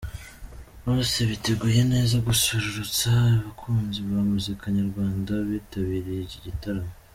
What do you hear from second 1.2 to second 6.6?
biteguye neza gususurutsa abakunzi ba muzika nyarwanda bitabiriye iki